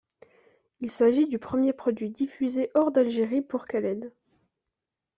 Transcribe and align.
Il 0.79 0.89
s'agit 0.89 1.27
du 1.27 1.37
premier 1.37 1.73
produit 1.73 2.09
diffusé 2.09 2.71
hors 2.73 2.89
d'Algérie 2.91 3.41
pour 3.43 3.65
Khaled. 3.67 4.11